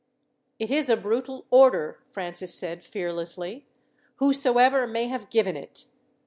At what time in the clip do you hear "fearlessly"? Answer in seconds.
2.83-3.67